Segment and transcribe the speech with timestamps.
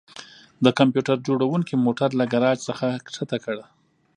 [0.63, 3.57] د کمپیوټر جوړونکي موټر له ګراج څخه ښکته کړ